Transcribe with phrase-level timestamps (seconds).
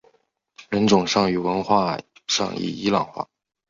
[0.71, 1.95] 人种上与文化
[2.25, 3.29] 上已伊朗化。